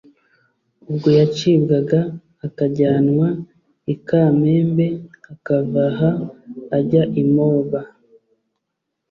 [0.89, 1.99] ubwo yacibwaga
[2.45, 3.27] akajyanwa
[3.93, 4.87] i Kamembe
[5.33, 6.09] akavaha
[6.77, 7.81] ajya i Moba.